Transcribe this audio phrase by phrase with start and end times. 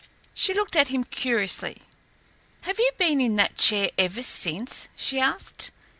[0.33, 1.79] She looked at him curiously.
[2.61, 5.69] "Have you been in that chair ever since?" she asked.